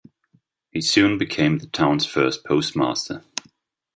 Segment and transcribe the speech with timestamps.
[0.71, 3.23] He soon became the town's first postmaster.